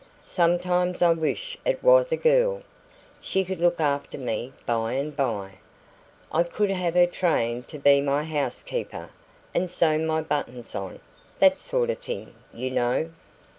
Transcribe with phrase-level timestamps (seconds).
[0.25, 2.63] "Sometimes I wish it was a girl.
[3.21, 5.59] She could look after me by and by;
[6.31, 9.11] I could have her trained to be my housekeeper,
[9.53, 11.01] and sew my buttons on
[11.37, 13.11] that sort of thing, you know."